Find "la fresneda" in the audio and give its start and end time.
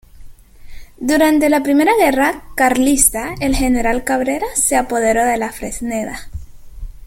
5.37-6.19